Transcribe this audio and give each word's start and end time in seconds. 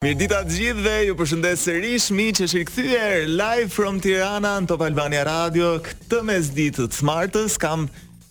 Mirë 0.00 0.16
dita 0.16 0.36
të 0.48 0.54
gjithë 0.56 0.80
dhe 0.84 0.92
ju 1.06 1.14
përshëndes 1.18 1.62
sërish 1.66 1.82
rishmi 1.84 2.26
që 2.38 2.46
shirë 2.48 2.66
këthyër 2.70 3.24
live 3.36 3.66
from 3.74 3.98
Tirana 4.00 4.54
në 4.64 4.68
Top 4.70 4.84
Albania 4.86 5.26
Radio 5.28 5.74
këtë 5.84 6.20
mes 6.24 6.46
ditë 6.56 6.86
të 6.88 6.98
smartës 7.02 7.58
kam 7.60 7.82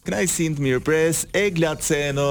knajsin 0.09 0.55
të 0.57 0.65
mirë 0.65 0.81
pres 0.87 1.19
e 1.37 1.43
glatë 1.53 1.85
seno 1.91 2.25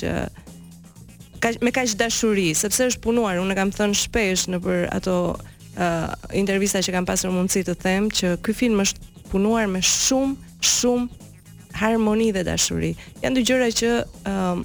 kaq 1.43 1.61
me 1.61 1.71
kaq 1.73 1.91
dashuri, 1.99 2.51
sepse 2.57 2.87
është 2.93 3.01
punuar. 3.03 3.39
Unë 3.41 3.57
kam 3.57 3.71
thënë 3.73 3.97
shpesh 4.05 4.47
në 4.53 4.59
për 4.65 4.85
ato 4.95 5.15
uh, 5.35 6.15
intervista 6.33 6.81
që 6.81 6.93
kam 6.97 7.07
pasur 7.09 7.33
mundësi 7.33 7.65
të 7.67 7.77
them 7.83 8.09
që 8.09 8.37
ky 8.45 8.55
film 8.61 8.81
është 8.85 9.13
punuar 9.33 9.67
me 9.69 9.81
shumë 9.83 10.63
shumë 10.65 11.31
harmoni 11.75 12.29
dhe 12.33 12.45
dashuri. 12.47 12.93
Janë 13.23 13.39
dy 13.41 13.49
gjëra 13.49 13.71
që 13.81 13.89
uh, 14.05 14.61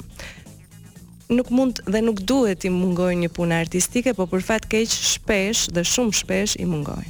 nuk 1.31 1.49
mund 1.49 1.81
dhe 1.87 2.01
nuk 2.03 2.21
duhet 2.27 2.65
i 2.67 2.71
mungoj 2.75 3.15
një 3.17 3.31
punë 3.35 3.61
artistike, 3.63 4.15
po 4.19 4.27
për 4.27 4.43
fat 4.45 4.67
keq 4.71 4.91
shpesh 4.91 5.71
dhe 5.75 5.87
shumë 5.87 6.17
shpesh 6.23 6.57
i 6.63 6.67
mungoj. 6.67 7.05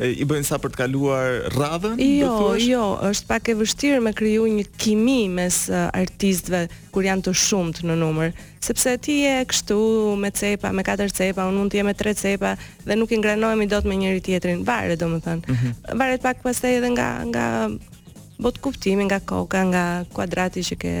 E, 0.00 0.12
I 0.22 0.24
bëjnë 0.24 0.48
sa 0.48 0.56
për 0.60 0.72
të 0.72 0.78
kaluar 0.80 1.34
radhën? 1.52 1.98
Jo, 2.16 2.34
jo, 2.56 2.84
është 3.10 3.26
pak 3.28 3.50
e 3.52 3.54
vështirë 3.58 3.98
me 4.06 4.12
kriju 4.16 4.46
një 4.48 4.64
kimi 4.80 5.18
mes 5.28 5.58
artistve 5.74 6.64
kur 6.94 7.04
janë 7.04 7.26
të 7.26 7.34
shumë 7.44 7.84
në 7.90 7.96
numër, 8.00 8.32
sepse 8.64 8.94
ti 9.04 9.18
je 9.26 9.34
kështu 9.52 9.76
me 10.22 10.30
cepa, 10.32 10.72
me 10.72 10.84
katër 10.86 11.12
cepa, 11.18 11.44
unë 11.50 11.60
mund 11.60 11.72
të 11.74 11.82
jem 11.82 11.90
me 11.90 11.96
tre 12.00 12.14
cepa 12.16 12.54
dhe 12.88 12.96
nuk 12.96 13.12
i 13.12 13.20
ngranohemi 13.20 13.68
dot 13.68 13.84
me 13.84 13.98
njëri 14.00 14.24
tjetrin. 14.24 14.64
Varet 14.68 14.98
domethënë. 15.04 15.42
Mm 15.46 15.54
-hmm. 15.54 15.98
Varet 16.00 16.20
pak 16.24 16.40
pastaj 16.42 16.78
edhe 16.80 16.88
nga 16.96 17.08
nga 17.32 17.46
botë 18.40 18.60
kuptimi, 18.64 19.04
nga 19.04 19.20
koka, 19.20 19.60
nga 19.68 19.84
kuadrati 20.16 20.64
që 20.64 20.74
ke 20.80 20.92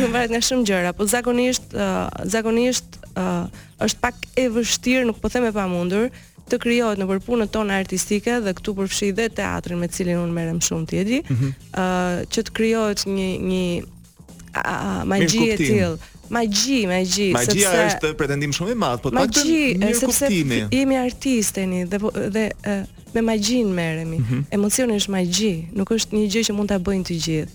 Do 0.00 0.08
varet 0.12 0.32
nga 0.34 0.40
shumë 0.42 0.64
gjëra, 0.68 0.92
por 0.96 1.08
zakonisht 1.10 1.74
uh, 1.76 2.06
zakonisht 2.32 2.98
uh, 3.14 3.46
është 3.86 4.00
pak 4.02 4.24
e 4.44 4.48
vështirë, 4.54 5.04
nuk 5.10 5.20
po 5.22 5.30
them 5.32 5.46
e 5.48 5.52
pamundur, 5.56 6.08
të 6.50 6.58
krijohet 6.62 7.00
nëpër 7.02 7.20
punën 7.26 7.50
tonë 7.52 7.74
artistike 7.80 8.38
dhe 8.44 8.52
këtu 8.58 8.74
përfshi 8.78 9.08
dhe 9.18 9.28
teatrin 9.34 9.80
me 9.82 9.88
cilin 9.90 10.20
unë 10.22 10.34
merrem 10.36 10.60
shumë 10.62 10.88
ti 10.90 11.00
e 11.00 11.04
di, 11.08 11.18
ë 11.26 11.86
që 12.30 12.44
të 12.46 12.54
krijohet 12.54 13.02
një 13.10 13.28
një 13.48 14.68
magji 15.12 15.48
e 15.54 15.56
tillë. 15.62 15.88
Magji, 16.36 16.78
magji, 16.90 17.26
sepse 17.30 17.52
Magjia 17.52 17.72
është 17.88 18.08
pretendim 18.18 18.50
shumë 18.54 18.72
i 18.74 18.78
madh, 18.82 19.02
po 19.04 19.12
pak 19.14 19.30
të 19.34 19.42
mirë 19.46 19.92
kuptimi. 20.00 20.00
Sepse 20.00 20.70
jemi 20.78 20.96
artisteni 20.98 21.84
dhe 21.90 22.00
po, 22.02 22.10
dhe 22.16 22.48
me 23.14 23.22
magjin 23.26 23.68
merremi. 23.70 24.18
Mm 24.18 24.26
-hmm. 24.30 24.42
Emocioni 24.56 24.98
është 24.98 25.14
magji, 25.18 25.52
nuk 25.78 25.90
është 25.94 26.18
një 26.18 26.26
gjë 26.32 26.42
që 26.50 26.56
mund 26.58 26.68
ta 26.72 26.78
bëjnë 26.82 27.04
të 27.10 27.14
gjithë 27.26 27.54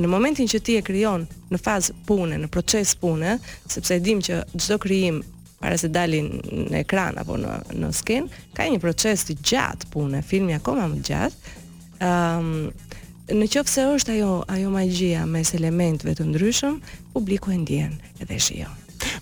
në 0.00 0.10
momentin 0.10 0.48
që 0.50 0.60
ti 0.66 0.76
e 0.78 0.82
krijon 0.84 1.26
në 1.52 1.60
fazë 1.62 1.94
pune, 2.08 2.38
në 2.40 2.48
proces 2.52 2.94
pune, 2.98 3.36
sepse 3.70 3.96
e 3.96 4.02
dim 4.02 4.22
që 4.24 4.40
çdo 4.56 4.78
krijim 4.82 5.22
para 5.60 5.78
se 5.80 5.88
dalin 5.88 6.26
në 6.72 6.80
ekran 6.84 7.18
apo 7.22 7.36
në 7.40 7.54
në 7.78 7.90
sken, 8.00 8.26
ka 8.56 8.66
një 8.68 8.80
proces 8.82 9.22
të 9.28 9.36
gjatë 9.40 9.90
pune, 9.94 10.20
filmi 10.26 10.56
akoma 10.58 10.88
më 10.94 11.02
gjatë. 11.08 11.52
Ëm 12.00 12.00
ehm, 12.04 12.48
um, 12.74 13.34
në 13.40 13.46
qofë 13.54 13.70
se 13.72 13.84
është 13.88 14.16
ajo, 14.18 14.32
ajo 14.52 14.72
magjia 14.74 15.22
mes 15.26 15.54
elementve 15.56 16.12
të 16.18 16.26
ndryshëm, 16.32 16.74
publiku 17.14 17.54
e 17.54 17.60
ndjenë 17.62 18.16
edhe 18.24 18.36
shio. 18.44 18.68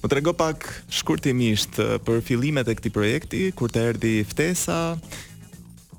Më 0.02 0.08
të 0.08 0.16
rego 0.18 0.32
pak 0.38 0.64
shkurtimisht 0.90 1.78
për 2.06 2.18
filimet 2.26 2.68
e 2.68 2.74
këti 2.78 2.90
projekti, 2.94 3.42
kur 3.56 3.70
të 3.70 3.84
erdi 3.92 4.14
ftesa, 4.26 4.80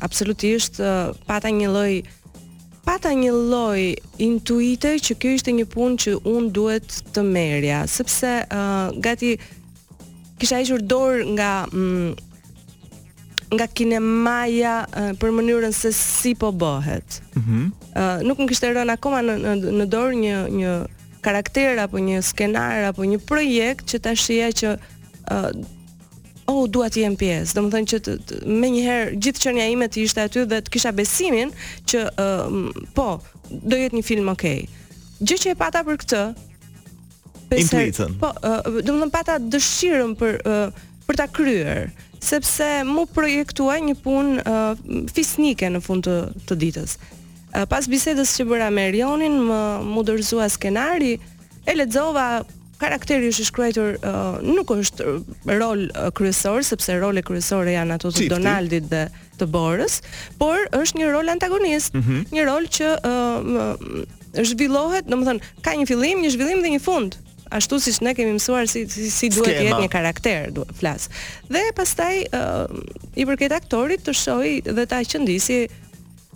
absolutisht 0.00 0.76
pata 1.26 1.48
një 1.52 1.68
lloj 1.74 1.92
pata 2.84 3.10
një 3.22 3.32
lloj 3.50 3.82
intuite 4.18 4.92
që 5.04 5.12
kjo 5.20 5.30
ishte 5.32 5.50
një 5.52 5.64
punë 5.74 5.96
që 6.02 6.10
unë 6.34 6.48
duhet 6.56 6.86
të 7.14 7.20
merja, 7.34 7.86
sepse 7.86 8.30
uh, 8.58 8.88
gati 9.04 9.36
kisha 10.38 10.56
hequr 10.58 10.80
dorë 10.92 11.22
nga 11.36 11.52
mm, 11.72 12.10
nga 13.52 13.68
kinemaja 13.68 14.72
uh, 14.88 15.10
për 15.20 15.32
mënyrën 15.36 15.74
se 15.76 15.90
si 15.96 16.32
po 16.36 16.50
bëhet. 16.52 17.20
Mm 17.34 17.42
-hmm. 17.42 17.64
uh, 17.92 18.24
nuk 18.26 18.38
më 18.38 18.48
kishte 18.50 18.72
rënë 18.72 18.96
akoma 18.96 19.20
në, 19.22 19.34
në, 19.42 19.74
në 19.80 19.86
dorë 19.92 20.16
një 20.24 20.36
një 20.58 20.72
karakter 21.22 21.78
apo 21.78 21.98
një 22.02 22.18
skenar 22.22 22.82
apo 22.88 23.02
një 23.06 23.18
projekt 23.26 23.84
që 23.92 23.98
ta 24.02 24.14
shija 24.14 24.48
që 24.60 24.70
uh, 24.74 25.50
oh, 26.50 26.64
dua 26.68 26.88
të 26.88 27.00
jem 27.04 27.16
pjesë. 27.16 27.54
Domethënë 27.54 27.90
që 27.92 27.98
të, 28.04 28.14
të, 28.26 28.44
me 28.60 28.70
njëherë 28.74 29.16
gjithë 29.24 29.42
qenia 29.44 29.66
ime 29.70 29.86
të 29.86 30.00
ishte 30.02 30.20
aty 30.22 30.44
dhe 30.52 30.60
të 30.60 30.70
kisha 30.72 30.92
besimin 30.92 31.52
që 31.90 32.00
uh, 32.24 32.54
po, 32.96 33.20
do 33.50 33.76
jetë 33.76 33.94
një 33.98 34.02
film 34.06 34.28
ok. 34.32 34.46
Gjë 35.22 35.36
që 35.44 35.48
e 35.52 35.60
pata 35.64 35.84
për 35.84 35.96
këtë 36.04 36.24
Intuitën. 37.52 38.14
Po, 38.18 38.30
uh, 38.32 38.64
domethënë 38.80 39.12
pata 39.12 39.34
dëshirën 39.38 40.14
për 40.16 40.40
uh, 40.48 40.72
për 41.06 41.16
ta 41.20 41.26
kryer 41.28 41.90
sepse 42.22 42.64
mu 42.96 43.04
projektuaj 43.10 43.80
një 43.88 43.96
punë 44.04 44.44
uh, 44.46 44.86
fisnike 45.12 45.70
në 45.74 45.82
fund 45.84 46.06
të, 46.06 46.16
të 46.48 46.58
ditës. 46.60 46.96
Uh, 46.96 47.66
pas 47.70 47.86
bisedës 47.90 48.36
që 48.38 48.46
bëra 48.48 48.70
me 48.74 48.88
Rionin, 48.94 49.38
më, 49.48 49.60
mu 49.88 50.04
dërzua 50.06 50.46
skenari, 50.54 51.16
e 51.66 51.74
ledzova 51.76 52.42
karakteri 52.82 53.28
është 53.30 53.48
shkruajtur 53.48 53.98
uh, 53.98 54.30
nuk 54.42 54.70
është 54.74 55.08
rol 55.58 55.84
uh, 55.92 56.08
kryesor 56.16 56.62
sepse 56.66 56.96
role 57.02 57.22
kryesore 57.26 57.74
janë 57.76 57.94
ato 57.98 58.10
të 58.14 58.30
Donaldit 58.32 58.88
dhe 58.90 59.04
të 59.38 59.46
Borës, 59.54 60.00
por 60.38 60.62
është 60.78 61.00
një 61.02 61.10
rol 61.14 61.30
antagonist, 61.34 61.94
mm 61.94 62.02
-hmm. 62.02 62.24
një 62.34 62.46
rol 62.50 62.66
që 62.78 62.88
uh, 63.06 63.36
më, 63.42 64.46
zhvillohet, 64.48 65.06
domethënë 65.10 65.40
ka 65.62 65.74
një 65.78 65.86
fillim, 65.86 66.22
një 66.24 66.30
zhvillim 66.34 66.62
dhe 66.62 66.70
një 66.76 66.82
fund 66.82 67.21
ashtu 67.52 67.78
siç 67.84 68.00
ne 68.04 68.14
kemi 68.16 68.32
mësuar 68.36 68.66
si 68.70 68.84
si, 68.90 69.08
si 69.10 69.28
duhet 69.34 69.58
të 69.58 69.66
jetë 69.68 69.80
një 69.84 69.90
karakter, 69.92 70.50
duhet 70.56 70.72
flas. 70.78 71.08
Dhe 71.52 71.64
pastaj 71.76 72.14
ë 72.24 72.40
uh, 72.40 73.00
i 73.22 73.26
përket 73.28 73.54
aktorit 73.56 74.02
të 74.06 74.14
shohi 74.16 74.56
dhe 74.68 74.86
ta 74.90 75.00
qëndisi 75.04 75.62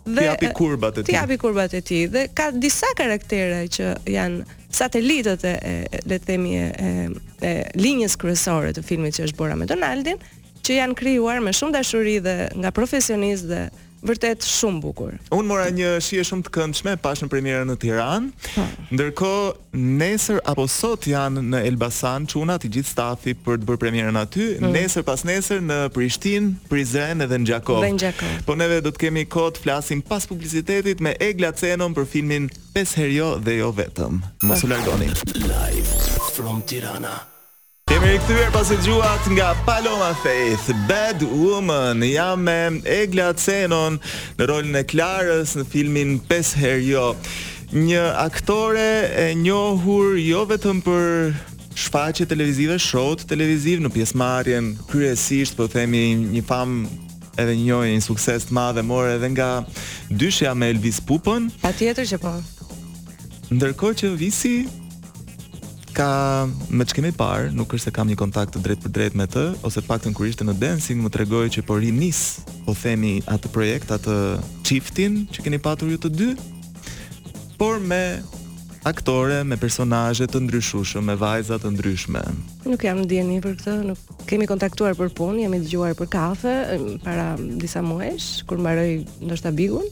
dhe 0.07 0.21
ti 0.21 0.29
japi 0.29 0.51
kurbat 0.55 1.01
e 1.01 1.05
tij. 1.05 1.21
Ti 1.33 1.39
kurbat 1.43 1.75
e 1.75 1.83
tij 1.83 2.09
dhe 2.15 2.27
ka 2.39 2.51
disa 2.53 2.93
karaktere 2.99 3.63
që 3.77 3.93
janë 4.15 4.45
satelitët 4.77 5.45
e, 5.49 5.75
le 6.11 6.19
të 6.19 6.27
themi 6.29 6.55
e, 6.61 6.67
e, 6.69 7.09
e 7.41 7.51
linjës 7.81 8.19
kryesore 8.21 8.75
të 8.77 8.85
filmit 8.85 9.17
që 9.17 9.31
është 9.31 9.39
bora 9.39 9.57
me 9.57 9.65
Donaldin, 9.71 10.21
që 10.67 10.77
janë 10.83 10.97
krijuar 11.01 11.41
me 11.41 11.55
shumë 11.57 11.79
dashuri 11.79 12.19
dhe 12.27 12.37
nga 12.61 12.73
profesionistë 12.77 13.49
dhe 13.55 13.63
vërtet 14.05 14.45
shumë 14.45 14.81
bukur. 14.83 15.15
Unë 15.35 15.49
mora 15.49 15.69
një 15.75 15.95
shije 16.05 16.25
shumë 16.27 16.47
të 16.47 16.53
këndshme 16.57 16.95
pas 17.01 17.21
në 17.23 17.29
premierën 17.33 17.71
në 17.71 17.77
Tiranë. 17.83 18.65
Ndërkohë, 18.93 19.77
nesër 19.77 20.41
apo 20.51 20.67
sot 20.71 21.07
janë 21.09 21.43
në 21.53 21.61
Elbasan 21.71 22.27
çunat 22.31 22.65
të 22.67 22.73
gjithë 22.77 22.91
stafi 22.93 23.37
për 23.47 23.61
të 23.63 23.69
bërë 23.71 23.83
premierën 23.85 24.21
aty, 24.21 24.47
hmm. 24.59 24.73
nesër 24.75 25.07
pas 25.07 25.23
nesër 25.29 25.65
në 25.67 25.79
Prishtinë, 25.97 26.67
Prizren 26.71 27.25
edhe 27.25 27.41
në 27.41 27.51
Gjakov. 27.53 27.83
Dhe 27.85 27.93
në 27.95 28.03
Gjakov. 28.05 28.37
Po 28.49 28.59
neve 28.59 28.81
do 28.85 28.93
të 28.95 29.07
kemi 29.07 29.27
kohë 29.33 29.57
të 29.59 29.65
flasim 29.67 30.05
pas 30.07 30.29
publicitetit 30.31 31.01
me 31.05 31.15
e 31.23 31.31
glacenon 31.39 31.97
për 31.97 32.09
filmin 32.17 32.51
Pes 32.77 32.91
herjo 32.99 33.39
dhe 33.41 33.55
jo 33.57 33.71
vetëm. 33.77 34.19
Mos 34.49 34.65
u 34.67 34.69
largoni. 34.69 35.09
Live 35.39 36.21
from 36.37 36.61
Tirana. 36.69 37.15
Jemi 37.87 38.09
i 38.17 38.19
këtyver 38.19 38.49
pas 38.51 38.71
e 38.75 38.77
gjuat 38.83 39.29
nga 39.31 39.53
Paloma 39.67 40.09
Faith, 40.19 40.73
Bad 40.89 41.21
Woman, 41.23 42.01
jam 42.03 42.41
me 42.43 42.81
Eglia 42.83 43.29
Cenon 43.39 44.01
në 44.41 44.47
rolin 44.51 44.75
e 44.81 44.81
Klarës 44.91 45.53
në 45.55 45.63
filmin 45.71 46.17
Pes 46.27 46.49
Her 46.59 46.81
Jo. 46.83 47.05
Një 47.77 48.01
aktore 48.25 48.87
e 49.15 49.27
njohur 49.39 50.17
jo 50.19 50.41
vetëm 50.51 50.81
për 50.83 51.37
shfaqe 51.79 52.27
televizive, 52.27 52.75
shot 52.83 53.23
televizive, 53.31 53.79
në 53.87 53.91
pjesë 53.95 54.63
kryesisht, 54.91 55.55
po 55.61 55.69
themi 55.71 56.03
një 56.25 56.43
famë 56.43 56.89
edhe 57.39 57.53
një 57.55 57.65
njohin, 57.69 57.95
një 58.01 58.07
sukses 58.09 58.49
të 58.49 58.53
madhe 58.59 58.83
more 58.83 59.15
edhe 59.15 59.31
nga 59.31 59.53
dyshja 60.11 60.57
me 60.59 60.73
Elvis 60.75 60.99
Pupën. 61.07 61.53
Pa 61.63 61.71
tjetër 61.71 62.03
që 62.03 62.19
po? 62.27 62.35
Ndërko 63.55 63.95
që 64.03 64.11
visi 64.19 64.57
ka 65.97 66.45
me 66.77 66.85
që 66.85 66.97
kemi 66.99 67.13
parë, 67.17 67.49
nuk 67.57 67.73
është 67.73 67.89
se 67.89 67.93
kam 67.97 68.09
një 68.11 68.19
kontakt 68.21 68.53
të 68.57 68.61
drejt 68.65 68.83
për 68.85 68.93
drejt 68.99 69.15
me 69.19 69.25
të, 69.33 69.45
ose 69.67 69.81
pak 69.85 70.03
të 70.05 70.13
ishte 70.29 70.45
në 70.45 70.55
dancing, 70.61 71.01
më 71.03 71.11
regojë 71.23 71.55
që 71.57 71.63
por 71.69 71.81
i 71.83 71.89
nis, 71.95 72.41
po 72.67 72.75
themi 72.77 73.19
atë 73.25 73.49
projekt, 73.55 73.89
atë 73.97 74.17
qiftin 74.69 75.23
që 75.33 75.47
keni 75.47 75.61
patur 75.65 75.89
ju 75.93 75.97
të 76.01 76.11
dy, 76.19 76.29
por 77.57 77.81
me 77.81 78.21
aktore, 78.87 79.41
me 79.45 79.57
personazhe 79.59 80.29
të 80.31 80.43
ndryshueshëm, 80.47 81.09
me 81.09 81.17
vajza 81.19 81.57
të 81.59 81.73
ndryshme. 81.75 82.21
Nuk 82.69 82.85
jam 82.87 83.01
ndjeni 83.07 83.41
për 83.43 83.57
këtë, 83.57 83.75
nuk 83.89 84.23
kemi 84.31 84.47
kontaktuar 84.47 84.93
për 85.01 85.11
punë, 85.17 85.43
jemi 85.47 85.63
dëgjuar 85.65 85.97
për 85.99 86.11
kafe 86.13 86.55
para 87.07 87.33
disa 87.41 87.81
muajsh 87.83 88.45
kur 88.47 88.61
mbaroi 88.63 89.01
ndoshta 89.25 89.51
bigun, 89.57 89.89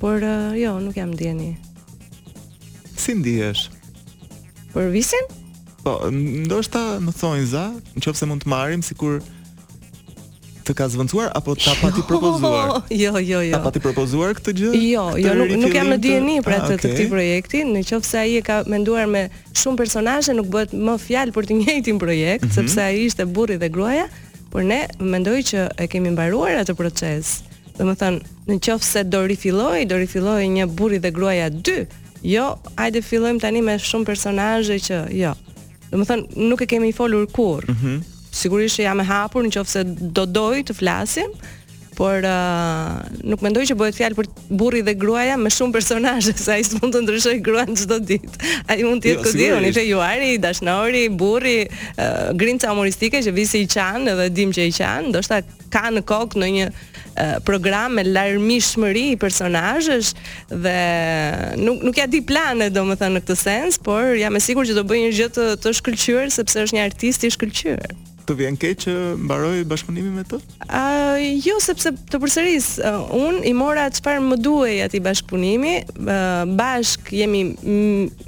por 0.00 0.22
eh, 0.24 0.52
jo, 0.62 0.78
nuk 0.80 0.94
jam 1.00 1.10
ndjeni. 1.16 1.52
Si 2.96 3.16
ndihesh? 3.18 3.66
për 4.74 4.90
visin? 4.94 5.24
Po, 5.84 5.96
ndoshta 6.14 6.84
më 7.04 7.12
thonë 7.20 7.46
za, 7.52 7.66
nëse 7.98 8.28
mund 8.28 8.44
të 8.44 8.50
marrim 8.50 8.82
sikur 8.84 9.20
të 10.64 10.72
ka 10.78 10.86
zvendosur 10.88 11.28
apo 11.36 11.54
ta 11.60 11.74
pati 11.80 12.00
propozuar? 12.08 12.78
Jo, 12.88 13.14
jo, 13.20 13.42
jo. 13.44 13.52
Ta 13.52 13.60
pati 13.68 13.82
propozuar 13.84 14.32
këtë 14.38 14.54
gjë? 14.58 14.70
Jo, 14.90 15.06
jo, 15.20 15.34
nuk, 15.36 15.52
nuk 15.66 15.76
jam 15.76 15.90
në 15.92 15.98
dieni 16.04 16.36
për 16.44 16.56
atë 16.58 16.78
të 16.78 16.80
këtij 16.88 17.08
projekti, 17.12 17.62
në 17.68 17.84
ai 18.22 18.38
e 18.40 18.44
ka 18.48 18.62
menduar 18.72 19.08
me 19.12 19.26
shumë 19.52 19.80
personazhe, 19.82 20.34
nuk 20.38 20.48
bëhet 20.54 20.72
më 20.78 20.98
fjalë 21.04 21.36
për 21.36 21.50
të 21.50 21.58
njëjtin 21.62 21.98
projekt, 22.02 22.46
mm 22.46 22.48
-hmm. 22.48 22.60
sepse 22.60 22.80
ai 22.88 23.04
ishte 23.06 23.24
burri 23.34 23.56
dhe 23.62 23.68
gruaja, 23.68 24.06
por 24.50 24.62
ne 24.72 24.80
mendoj 25.00 25.38
që 25.50 25.58
e 25.82 25.86
kemi 25.92 26.10
mbaruar 26.16 26.54
atë 26.64 26.74
proces. 26.80 27.24
Domethënë, 27.78 28.20
në 28.48 28.54
se 28.90 29.04
do 29.04 29.20
rifilloj, 29.26 29.78
do 29.90 29.96
rifilloj 30.04 30.42
një 30.56 30.66
burri 30.78 30.98
dhe 30.98 31.10
gruaja 31.10 31.48
Jo, 32.24 32.54
hajde 32.78 33.02
fillojmë 33.04 33.42
tani 33.42 33.60
me 33.64 33.74
shumë 33.80 34.08
personazhe 34.08 34.78
që 34.86 35.02
jo. 35.14 35.34
Do 35.90 36.00
të 36.00 36.06
thënë 36.08 36.46
nuk 36.48 36.62
e 36.64 36.68
kemi 36.72 36.92
folur 36.96 37.28
kurrë. 37.34 37.72
Mm 37.78 38.02
Sigurisht 38.34 38.80
që 38.80 38.82
jam 38.88 38.98
e 38.98 39.04
hapur 39.06 39.44
nëse 39.46 39.84
do 40.10 40.24
doj 40.26 40.64
të 40.66 40.74
flasim, 40.74 41.28
por 41.94 42.24
uh, 42.26 42.96
nuk 43.30 43.44
mendoj 43.46 43.62
që 43.70 43.76
bëhet 43.78 43.94
fjalë 43.94 44.18
për 44.18 44.26
burri 44.58 44.80
dhe 44.82 44.96
gruaja 44.98 45.36
me 45.38 45.52
shumë 45.54 45.70
personazhe, 45.76 46.32
se 46.34 46.50
ai 46.56 46.66
s'mund 46.66 46.90
të 46.96 47.04
ndryshoj 47.04 47.36
gruan 47.46 47.70
çdo 47.78 48.00
ditë. 48.08 48.40
Ai 48.66 48.80
mund 48.82 49.04
të 49.06 49.12
jetë 49.12 49.20
jo, 49.20 49.24
kodi, 49.28 49.46
unë 49.60 49.70
fejuari, 49.70 49.88
juari, 49.92 50.34
dashnori, 50.42 51.04
burri, 51.22 51.60
uh, 51.94 52.32
grinca 52.34 52.74
humoristike 52.74 53.22
që 53.22 53.36
visi 53.38 53.62
i 53.62 53.70
qan 53.70 54.10
edhe 54.16 54.26
dim 54.34 54.50
që 54.50 54.66
i 54.66 54.74
qan, 54.82 55.12
ndoshta 55.14 55.38
ka 55.74 55.88
në 55.90 56.04
kokë 56.06 56.40
në 56.42 56.48
një 56.56 56.66
program 57.46 57.94
me 57.98 58.04
larmishmëri 58.06 59.04
i 59.14 59.18
personazhesh 59.20 60.12
dhe 60.50 60.74
nuk 61.60 61.82
nuk 61.86 61.98
ja 62.00 62.08
di 62.10 62.22
planet 62.26 62.74
domethënë 62.74 63.18
në 63.18 63.22
këtë 63.24 63.36
sens, 63.38 63.78
por 63.78 64.14
jam 64.18 64.34
e 64.38 64.42
sigurt 64.42 64.70
që 64.70 64.78
do 64.80 64.84
bëjë 64.90 65.04
një 65.08 65.12
gjë 65.20 65.30
të 65.36 65.48
të 65.64 65.74
shkëlqyer 65.80 66.32
sepse 66.34 66.64
është 66.66 66.78
një 66.78 66.86
artist 66.90 67.24
i 67.28 67.32
shkëlqyer. 67.34 67.84
Të 68.24 68.34
vjen 68.38 68.54
keq 68.56 68.78
që 68.86 68.92
mbaroi 69.20 69.64
bashkëpunimi 69.68 70.10
me 70.16 70.22
të? 70.26 70.38
Ë 70.64 71.42
jo, 71.44 71.58
sepse 71.60 71.92
të 72.08 72.20
përsëris 72.22 72.68
un 73.18 73.42
i 73.44 73.52
mora 73.54 73.84
çfarë 73.92 74.22
më 74.30 74.38
duhej 74.40 74.78
aty 74.86 75.02
bashkëpunimi, 75.04 75.74
bashk 76.56 77.12
jemi 77.20 77.44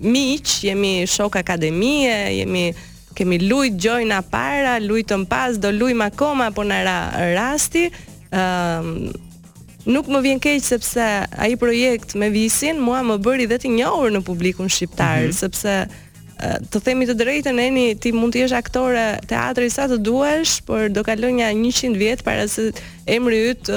miq, 0.05 0.59
jemi 0.69 0.93
shok 1.11 1.41
akademie, 1.41 2.13
jemi 2.43 2.69
kemi 3.17 3.39
lujt 3.49 3.81
gjojna 3.83 4.21
para, 4.31 4.77
lujtën 4.85 5.25
pas, 5.29 5.57
do 5.59 5.73
lujmë 5.73 6.11
akoma, 6.13 6.51
por 6.53 6.69
në 6.69 6.83
ra, 6.85 6.97
rasti, 7.37 7.87
um, 8.29 8.91
nuk 9.89 10.11
më 10.13 10.21
vjen 10.29 10.41
keq 10.43 10.61
sepse 10.67 11.05
ai 11.39 11.55
projekt 11.57 12.13
me 12.19 12.29
Visin 12.35 12.81
mua 12.83 13.01
më 13.07 13.17
bëri 13.25 13.47
dhe 13.49 13.61
të 13.63 13.71
njohur 13.79 14.13
në 14.15 14.23
publikun 14.27 14.69
shqiptar, 14.69 15.25
mm 15.25 15.31
-hmm. 15.31 15.41
sepse 15.45 16.05
të 16.73 16.81
themi 16.85 17.07
të 17.09 17.15
drejtën 17.17 17.59
Eni, 17.61 17.87
ti 17.97 18.11
mund 18.13 18.35
të 18.35 18.39
jesh 18.43 18.53
aktore 18.57 19.07
teatri 19.27 19.71
sa 19.73 19.85
të 19.89 19.97
duesh, 19.99 20.59
por 20.67 20.89
do 20.93 21.01
kalonja 21.05 21.47
100 21.53 21.97
vjet 21.97 22.23
para 22.25 22.45
se 22.49 22.73
emri 23.07 23.39
yt 23.53 23.71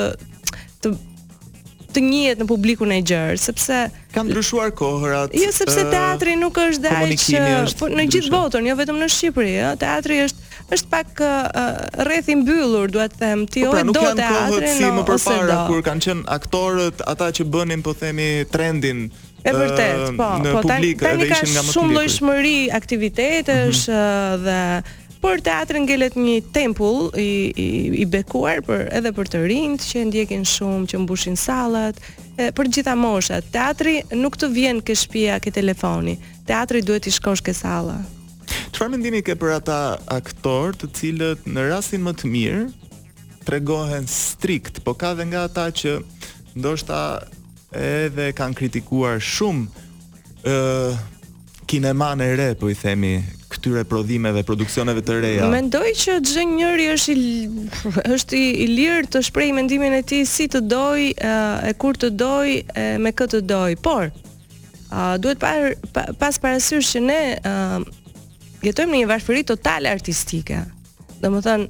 të 1.94 2.02
njihet 2.10 2.40
në 2.42 2.46
publikun 2.48 2.92
e 2.94 3.00
gjerë, 3.02 3.38
sepse 3.42 3.78
kanë 4.14 4.30
ndryshuar 4.30 4.74
kohrat. 4.78 5.34
Jo, 5.36 5.50
sepse 5.54 5.86
teatri 5.92 6.36
nuk 6.40 6.58
është 6.58 6.86
dashur 6.86 7.76
po, 7.80 7.90
në 7.90 8.06
gjithë 8.14 8.34
botën, 8.34 8.68
jo 8.70 8.76
vetëm 8.80 9.00
në 9.02 9.08
Shqipëri, 9.16 9.54
ëh, 9.64 9.72
teatri 9.82 10.20
është 10.28 10.48
është 10.70 10.90
pak 10.92 11.22
rreth 12.06 12.30
i 12.30 12.36
mbyllur, 12.44 12.92
duhet 12.94 13.16
të 13.18 13.22
them, 13.24 13.46
ti 13.50 13.64
o 13.66 13.72
po, 13.74 13.80
pra, 13.80 13.86
do 13.90 14.04
të 14.06 14.12
teatrin 14.20 14.76
si 14.78 14.86
më 15.00 15.06
përpara 15.08 15.58
kur 15.72 15.82
kanë 15.88 16.06
qenë 16.06 16.28
aktorët, 16.38 17.04
ata 17.10 17.32
që 17.40 17.48
bënin 17.58 17.86
po 17.86 17.96
themi 17.98 18.30
trendin 18.54 19.08
E 19.40 19.52
vërtet, 19.56 20.10
po, 20.20 20.34
po 20.60 20.62
tani 20.68 20.90
ka 21.00 21.38
shumë 21.72 21.94
llojshmëri 21.96 22.58
aktivitetesh 22.76 23.86
mm 23.88 23.94
-hmm. 23.94 24.44
dhe 24.46 24.58
por 25.20 25.40
teatri 25.44 25.80
ngelet 25.84 26.16
një 26.18 26.36
tempull 26.56 27.10
i, 27.20 27.52
i, 27.56 27.68
i 28.04 28.06
bekuar 28.10 28.62
për 28.66 28.88
edhe 28.96 29.12
për 29.16 29.28
të 29.34 29.42
rinjt 29.52 29.84
që 29.92 30.06
ndjekin 30.10 30.46
shumë, 30.48 30.86
që 30.92 31.02
mbushin 31.04 31.36
sallat, 31.40 32.00
për 32.56 32.70
gjitha 32.76 32.94
moshat. 32.96 33.48
Teatri 33.54 33.98
nuk 34.16 34.38
të 34.40 34.50
vjen 34.56 34.80
ke 34.82 34.96
shtëpia, 34.96 35.40
ke 35.44 35.52
telefoni. 35.54 36.16
Teatri 36.48 36.82
duhet 36.88 37.10
i 37.10 37.14
shkosh 37.14 37.44
ke 37.44 37.54
salla. 37.56 37.98
Çfarë 38.72 38.96
mendimi 38.96 39.20
ke 39.26 39.36
për 39.38 39.58
ata 39.60 39.80
aktorë 40.16 40.78
të 40.82 40.92
cilët 40.96 41.50
në 41.52 41.68
rastin 41.70 42.04
më 42.08 42.16
të 42.22 42.32
mirë 42.32 42.64
tregohen 43.46 44.06
strikt, 44.10 44.80
po 44.86 44.94
ka 44.94 45.12
dhe 45.18 45.26
nga 45.32 45.44
ata 45.50 45.68
që 45.74 45.98
ndoshta 46.60 47.00
edhe 47.80 48.32
kanë 48.38 48.58
kritikuar 48.58 49.20
shumë 49.22 49.86
ë 50.40 50.54
uh, 50.54 51.00
kineman 51.70 52.22
e 52.26 52.30
re, 52.40 52.48
po 52.58 52.70
i 52.72 52.78
themi, 52.78 53.18
këtyre 53.60 53.84
prodhimeve, 53.88 54.42
produksioneve 54.48 55.04
të 55.06 55.18
reja. 55.24 55.50
Mendoj 55.52 55.92
që 56.00 56.16
çdo 56.26 56.44
njëri 56.54 56.88
është 56.96 57.16
i 57.16 57.36
është 58.16 58.40
i, 58.40 58.48
i 58.64 58.70
lirë 58.72 59.10
të 59.14 59.22
shprehë 59.30 59.56
mendimin 59.60 59.96
e 60.00 60.02
tij 60.08 60.26
si 60.30 60.48
të 60.52 60.64
doj, 60.72 61.10
e 61.70 61.76
kur 61.82 62.00
të 62.00 62.12
doj, 62.20 62.56
e 62.74 62.88
me 63.04 63.14
këtë 63.16 63.40
të 63.42 63.44
doj. 63.50 63.78
Por 63.86 64.10
duhet 65.22 65.44
pa, 65.44 66.08
pas 66.22 66.40
parasysh 66.42 66.96
që 66.96 67.02
ne 67.10 67.20
uh, 67.46 67.76
jetojmë 68.66 68.96
në 68.96 69.02
një 69.04 69.12
varfëri 69.12 69.44
totale 69.52 69.92
artistike. 69.92 70.64
Domethënë, 71.20 71.68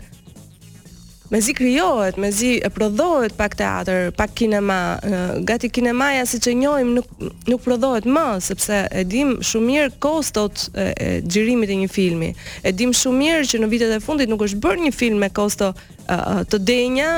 mezi 1.30 1.54
krijohet, 1.54 2.18
mezi 2.18 2.56
e 2.64 2.70
prodhohet 2.70 3.34
pak 3.34 3.56
teatr, 3.56 4.12
pak 4.18 4.34
kinema, 4.34 5.00
gati 5.44 5.70
kinemaja 5.70 6.26
siç 6.26 6.48
e 6.48 6.54
njohim 6.54 6.94
nuk 6.96 7.06
nuk 7.46 7.62
prodhohet 7.64 8.06
më, 8.06 8.40
sepse 8.42 8.80
e 8.92 9.04
dim 9.06 9.36
shumë 9.46 9.68
mirë 9.70 9.92
kostot 10.02 10.68
e, 10.74 10.88
e 10.98 11.10
xhirimit 11.22 11.70
të 11.70 11.78
një 11.84 11.90
filmi. 11.94 12.32
E 12.66 12.72
dim 12.74 12.94
shumë 12.96 13.22
mirë 13.24 13.48
që 13.52 13.62
në 13.62 13.70
vitet 13.72 13.94
e 13.98 14.02
fundit 14.02 14.30
nuk 14.30 14.42
është 14.48 14.62
bërë 14.66 14.84
një 14.88 14.94
film 14.96 15.22
me 15.24 15.30
kosto 15.30 15.72
të 16.50 16.58
denja 16.66 17.10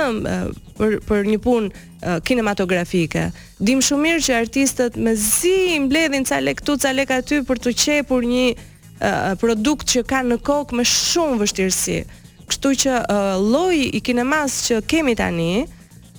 për 0.77 0.97
për 1.07 1.27
një 1.31 1.37
punë 1.45 2.17
kinematografike. 2.27 3.29
Dim 3.63 3.79
shumë 3.79 4.03
mirë 4.09 4.25
që 4.27 4.39
artistët 4.43 4.97
mezi 4.99 5.55
mbledhin 5.85 6.25
ca 6.27 6.41
lek 6.43 6.59
tu, 6.67 6.75
ca 6.77 6.91
lek 6.91 7.13
aty 7.21 7.43
për 7.47 7.63
të 7.63 7.73
qepur 7.85 8.27
një 8.27 9.37
produkt 9.41 9.87
që 9.93 10.03
ka 10.11 10.19
në 10.27 10.41
kokë 10.43 10.81
me 10.81 10.83
shumë 10.83 11.39
vështirësi. 11.45 12.01
Kështu 12.51 12.71
që 12.83 12.93
uh, 12.99 13.35
lloji 13.39 13.85
i 13.95 13.99
kinemas 14.03 14.57
që 14.67 14.81
kemi 14.91 15.13
tani, 15.15 15.61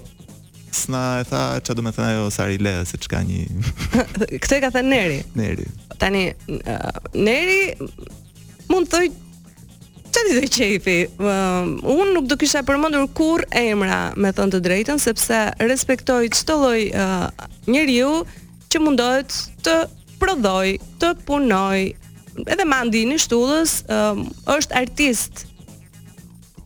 s'na 0.71 1.01
e 1.23 1.25
tha 1.27 1.41
që 1.67 1.75
do 1.75 1.83
me 1.83 1.91
thënë 1.95 2.13
ajo 2.15 2.29
sari 2.31 2.61
lehe, 2.63 2.85
se 2.87 3.01
që 3.03 3.11
ka 3.11 3.23
një... 3.27 3.47
Këtë 4.45 4.59
e 4.59 4.61
ka 4.63 4.71
thënë 4.77 4.89
Neri. 4.93 5.17
Neri. 5.41 5.67
Tani, 5.99 6.21
uh, 6.61 7.01
Neri 7.17 7.73
mund 8.71 8.87
të 8.87 8.99
thëjtë 9.01 9.27
Që 10.09 10.21
ti 10.25 10.33
dhe 10.37 10.45
qefi? 10.49 10.95
Uh, 11.21 11.67
unë 11.93 12.15
nuk 12.15 12.29
do 12.31 12.37
kisha 12.41 12.63
përmëndur 12.67 13.11
kur 13.15 13.43
e 13.55 13.61
emra 13.75 13.99
me 14.17 14.31
thënë 14.35 14.55
të 14.57 14.61
drejten, 14.65 14.99
sepse 15.03 15.37
respektoj 15.61 16.23
që 16.33 16.47
të 16.49 16.57
loj 16.63 16.81
uh, 16.91 17.13
njëriu 17.71 18.15
që 18.73 18.81
mundohet 18.83 19.37
të 19.69 19.75
prodhoj, 20.19 20.79
të 21.03 21.13
punoj, 21.29 21.83
edhe 22.47 22.67
mandi 22.73 23.05
një 23.11 23.19
shtullës, 23.27 23.75
uh, 23.93 24.23
është 24.57 24.81
artist 24.81 25.45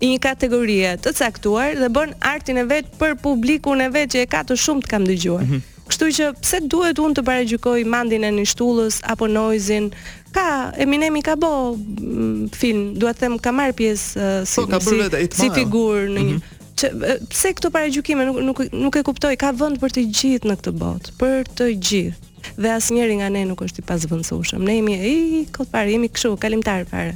i 0.03 0.09
një 0.11 0.19
kategorie 0.25 0.95
të 1.03 1.13
caktuar 1.15 1.77
dhe 1.79 1.89
bën 1.95 2.13
artin 2.27 2.59
e 2.59 2.65
vet 2.69 2.89
për 2.99 3.15
publikun 3.23 3.85
e 3.85 3.89
vet 3.95 4.13
që 4.17 4.25
e 4.25 4.29
ka 4.33 4.41
të 4.49 4.57
shumë 4.59 4.85
të 4.87 4.91
kam 4.91 5.07
dëgjuar. 5.07 5.45
Mm 5.47 5.53
-hmm. 5.53 5.69
Kështu 5.93 6.07
që 6.17 6.27
pse 6.43 6.59
duhet 6.73 6.99
unë 7.05 7.17
të 7.19 7.23
paragjykoj 7.29 7.85
mandin 7.93 8.25
e 8.25 8.31
një 8.35 8.47
shtullës 8.53 8.99
apo 9.13 9.27
noizin? 9.31 9.91
Ka 10.35 10.47
Eminemi 10.81 11.23
ka 11.27 11.37
bë 11.37 11.51
mm, 11.77 12.51
film, 12.57 12.83
dua 13.03 13.13
të 13.13 13.21
them 13.27 13.37
ka 13.47 13.53
marr 13.53 13.73
pjesë 13.73 14.09
uh, 14.19 14.45
si 14.47 14.65
po, 14.73 14.81
si, 14.81 15.27
si 15.39 15.51
figurë 15.61 16.09
në 16.17 16.21
një 16.31 16.35
mm 16.35 16.41
-hmm. 16.41 17.29
pse 17.33 17.49
këto 17.59 17.71
paragjykime 17.71 18.25
nuk, 18.31 18.37
nuk, 18.49 18.59
nuk 18.87 18.97
e 18.97 19.03
kuptoj, 19.07 19.37
ka 19.37 19.53
vënd 19.61 19.79
për 19.83 19.91
të 19.95 20.01
gjithë 20.19 20.49
në 20.51 20.55
këtë 20.61 20.73
botë, 20.83 21.11
për 21.23 21.39
të 21.59 21.67
gjithë 21.89 22.32
dhe 22.57 22.69
asnjëri 22.75 23.19
nga 23.21 23.29
ne 23.33 23.45
nuk 23.49 23.63
është 23.65 23.81
i 23.83 23.87
pazvendësueshëm. 23.89 24.65
Ne 24.67 24.77
jemi 24.79 24.97
i 25.11 25.15
kot 25.55 25.71
parë, 25.73 25.95
jemi 25.95 26.11
kështu, 26.13 26.33
kalimtar 26.43 26.85
parë. 26.91 27.15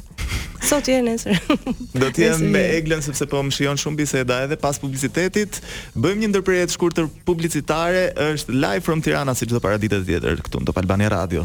Sot 0.66 0.88
jeni 0.90 1.12
nesër. 1.12 1.36
Do 2.00 2.08
të 2.10 2.22
jem 2.24 2.46
me 2.54 2.62
Eglën 2.78 3.02
sepse 3.04 3.26
po 3.30 3.38
më 3.44 3.52
shijon 3.54 3.78
shumë 3.80 4.00
biseda 4.00 4.40
edhe 4.48 4.56
pas 4.60 4.80
publicitetit. 4.82 5.60
Bëjmë 5.98 6.24
një 6.24 6.30
ndërprerje 6.32 6.70
të 6.70 6.74
shkurtër 6.76 7.10
publicitare, 7.28 8.08
është 8.32 8.56
live 8.56 8.82
from 8.88 9.02
Tirana 9.04 9.34
si 9.38 9.46
çdo 9.48 9.60
paradite 9.62 10.00
tjetër 10.08 10.40
këtu 10.46 10.62
në 10.64 10.70
Top 10.70 10.80
Albania 10.82 11.12
Radio. 11.12 11.44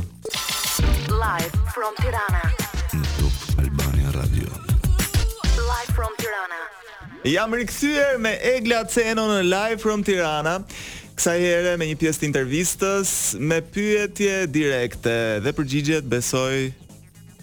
Live 1.12 1.54
from 1.76 1.98
Tirana. 2.00 2.48
Në 2.96 3.04
Top 3.20 3.60
Albania 3.66 4.16
Radio. 4.16 4.50
Live 5.60 5.92
from 5.94 6.16
Tirana. 6.24 6.64
Jam 7.30 7.54
rikthyer 7.54 8.18
me 8.18 8.34
Egla 8.56 8.82
Ceno 8.90 9.28
në 9.36 9.44
Live 9.52 9.84
from 9.84 10.02
Tirana 10.08 10.58
kësaj 11.16 11.40
jere 11.42 11.74
me 11.80 11.88
një 11.90 11.98
pjesë 12.02 12.22
të 12.24 12.28
intervistës 12.30 13.14
me 13.52 13.60
pyetje 13.74 14.36
direkte 14.52 15.16
dhe 15.44 15.54
përgjigjet 15.58 16.08
besoj 16.12 16.70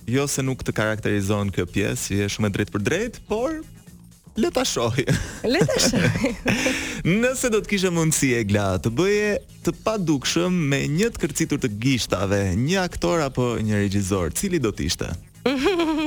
jo 0.09 0.27
se 0.31 0.45
nuk 0.45 0.63
të 0.65 0.73
karakterizon 0.79 1.51
kjo 1.53 1.67
pjesë, 1.69 2.23
je 2.23 2.29
shumë 2.33 2.49
e 2.49 2.55
drejtë 2.55 2.73
për 2.75 2.85
drejtë, 2.87 3.27
por 3.29 3.59
le 4.39 4.51
ta 4.55 4.63
shohim. 4.65 5.11
Le 5.45 5.61
ta 5.67 5.75
shohim. 5.83 6.53
Nëse 7.21 7.51
do 7.53 7.59
të 7.61 7.73
kishe 7.75 7.91
mundësi 7.93 8.31
e 8.39 8.45
gla 8.49 8.69
të 8.81 8.93
bëje 8.97 9.33
të 9.67 9.75
padukshëm 9.85 10.57
me 10.71 10.85
një 10.93 11.11
të 11.17 11.23
kërcitur 11.27 11.61
të 11.65 11.73
gishtave, 11.83 12.39
një 12.63 12.79
aktor 12.87 13.25
apo 13.27 13.51
një 13.61 13.83
regjisor, 13.83 14.31
cili 14.39 14.63
do 14.65 14.71
të 14.73 14.87
ishte? 14.89 15.11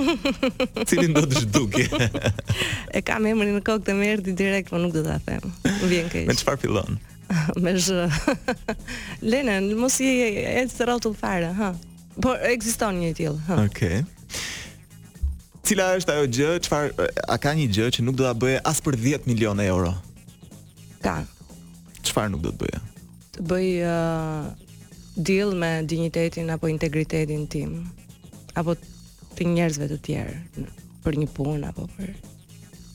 Cilin 0.92 1.16
do 1.16 1.24
të 1.26 1.40
zhduki 1.48 1.86
e 1.90 3.02
kam 3.02 3.26
emrin 3.26 3.56
në 3.56 3.62
kokë 3.66 3.88
të 3.88 3.96
merdi 3.98 4.34
direkt, 4.38 4.70
po 4.70 4.78
nuk 4.78 4.92
do 4.94 5.02
ta 5.08 5.16
them. 5.26 5.48
Vjen 5.88 6.12
Me 6.28 6.36
çfarë 6.38 6.62
fillon? 6.68 7.00
me 7.64 7.74
zhë. 7.80 8.06
Lena, 9.32 9.60
mos 9.78 9.98
i 10.04 10.10
e 10.44 10.64
të 10.70 10.88
rrotu 10.90 11.14
fare, 11.18 11.52
ha. 11.58 11.72
Por 12.22 12.40
ekziston 12.52 13.00
një 13.02 13.14
tillë, 13.20 13.44
ha. 13.50 13.60
Okej. 13.68 14.02
Okay. 14.02 15.68
Cila 15.68 15.92
është 16.00 16.16
ajo 16.16 16.26
gjë, 16.34 16.50
çfar 16.68 16.90
a 17.32 17.36
ka 17.40 17.54
një 17.58 17.68
gjë 17.78 17.90
që 17.98 18.04
nuk 18.06 18.18
do 18.20 18.26
ta 18.26 18.34
bëje 18.38 18.62
as 18.68 18.82
për 18.84 18.98
10 19.00 19.28
milion 19.30 19.62
euro? 19.64 19.94
Ka. 21.04 21.20
Çfar 22.08 22.32
nuk 22.34 22.42
do 22.44 22.52
të 22.52 22.64
bëje? 22.64 22.82
Të 23.38 23.46
bëj 23.52 23.68
uh, 23.88 24.50
deal 25.16 25.54
me 25.58 25.72
dignitetin 25.88 26.50
apo 26.58 26.68
integritetin 26.72 27.46
tim 27.50 27.76
apo 28.60 28.76
të 29.38 29.48
njerëzve 29.54 29.88
të 29.94 30.00
tjerë 30.10 30.66
për 31.06 31.18
një 31.24 31.30
punë 31.38 31.70
apo 31.70 31.86
për 31.96 32.18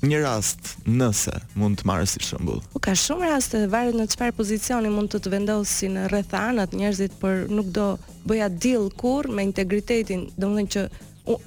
një 0.05 0.19
rast 0.25 0.73
nëse 0.85 1.33
mund 1.57 1.79
të 1.81 1.87
marrë 1.88 2.09
si 2.11 2.21
shembull. 2.25 2.61
Po, 2.73 2.81
ka 2.85 2.93
shumë 2.99 3.31
raste, 3.33 3.62
varet 3.73 3.97
në 3.97 4.09
çfarë 4.12 4.35
pozicioni 4.37 4.91
mund 4.93 5.12
të 5.12 5.23
të 5.25 5.33
vendosin 5.33 5.97
rrethanat 6.11 6.75
njerëzit, 6.76 7.17
por 7.21 7.47
nuk 7.53 7.71
do 7.76 7.95
bëja 8.29 8.49
dil 8.53 8.91
kur 9.00 9.29
me 9.33 9.47
integritetin, 9.47 10.26
domethënë 10.37 10.75
që 10.75 10.87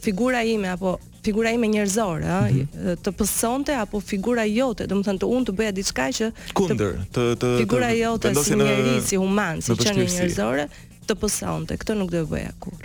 figura 0.04 0.42
ime 0.44 0.74
apo 0.74 0.98
figura 1.24 1.52
ime 1.52 1.68
njerëzore, 1.68 2.24
ëh, 2.24 2.36
mm 2.42 2.68
-hmm. 2.74 3.00
të 3.04 3.12
pësonte 3.12 3.76
apo 3.76 4.00
figura 4.00 4.44
jote, 4.46 4.88
domethënë 4.88 5.20
të 5.20 5.26
unë 5.28 5.46
të 5.46 5.54
bëja 5.58 5.72
diçka 5.72 6.08
që 6.18 6.32
kundër, 6.54 6.94
të, 7.14 7.24
të, 7.42 7.50
figura 7.60 7.90
jote 7.94 8.34
si 8.44 8.54
njerëz, 8.56 9.14
human, 9.18 9.62
si 9.62 9.72
qenie 9.76 10.06
njerëzore, 10.10 10.68
të 11.08 11.14
pësonte. 11.16 11.78
Këtë 11.78 11.96
nuk 12.00 12.10
do 12.12 12.24
bëja 12.26 12.52
kur. 12.60 12.80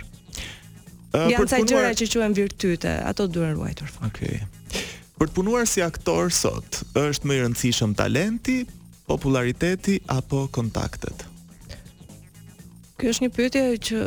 Uh, 1.15 1.31
Janë 1.31 1.47
ca 1.47 1.57
gjëra 1.63 1.91
që 1.95 2.05
quhen 2.11 2.33
virtyte, 2.33 2.99
ato 3.05 3.27
duhen 3.27 3.53
ruajtur. 3.55 3.87
Okej. 4.05 4.27
Okay. 4.27 4.54
Për 5.15 5.29
të 5.31 5.35
punuar 5.37 5.67
si 5.69 5.79
aktor 5.83 6.31
sot, 6.35 6.81
është 6.99 7.27
më 7.29 7.35
i 7.37 7.43
rëndësishëm 7.45 7.93
talenti, 7.95 8.55
populariteti 9.07 9.99
apo 10.11 10.45
kontaktet? 10.51 11.23
Kjo 12.99 13.13
është 13.13 13.23
një 13.23 13.29
pyetje 13.37 13.61
që 13.85 14.01